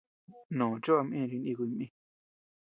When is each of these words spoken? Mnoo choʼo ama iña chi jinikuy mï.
Mnoo 0.49 0.75
choʼo 0.83 0.99
ama 1.01 1.13
iña 1.17 1.27
chi 1.31 1.37
jinikuy 1.41 1.71
mï. 1.77 1.85